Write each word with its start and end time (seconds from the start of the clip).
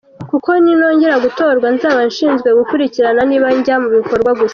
Kuko 0.29 0.49
ninongera 0.63 1.15
gutorwa 1.25 1.67
nzaba 1.75 1.99
nshinzwe 2.09 2.49
gukurikirana 2.59 3.21
niba 3.29 3.47
ijya 3.59 3.75
mu 3.83 3.89
bikorwa 3.97 4.31
gusa. 4.39 4.49